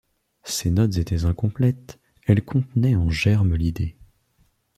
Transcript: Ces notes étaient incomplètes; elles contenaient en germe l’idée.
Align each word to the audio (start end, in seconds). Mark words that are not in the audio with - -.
Ces 0.45 0.71
notes 0.71 0.97
étaient 0.97 1.25
incomplètes; 1.25 1.99
elles 2.25 2.43
contenaient 2.43 2.95
en 2.95 3.11
germe 3.11 3.53
l’idée. 3.53 3.95